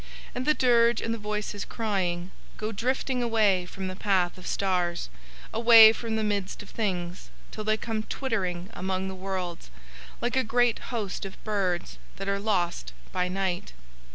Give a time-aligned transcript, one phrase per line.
[0.33, 5.09] And the dirge and the voices crying, go drifting away from the Path of Stars,
[5.53, 9.69] away from the Midst of Things, till they come twittering among the Worlds,
[10.19, 13.73] like a great host of birds that are lost by night.